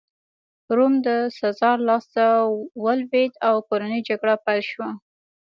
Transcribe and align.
روم 0.75 0.93
د 1.07 1.09
سزار 1.39 1.77
لاسته 1.89 2.23
ولوېد 2.83 3.33
او 3.47 3.55
کورنۍ 3.67 4.01
جګړه 4.09 4.35
پیل 4.45 4.61
شوه 4.71 4.89